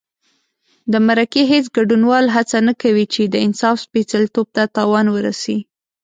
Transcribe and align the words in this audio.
د 0.91 0.93
مرکې 1.07 1.41
هېڅ 1.51 1.65
ګډونوال 1.75 2.25
هڅه 2.35 2.57
نه 2.67 2.73
کوي 2.81 3.05
چې 3.13 3.21
د 3.25 3.35
انصاف 3.45 3.75
سپېڅلتوب 3.85 4.47
ته 4.55 4.63
تاوان 4.75 5.07
ورسي. 5.15 5.57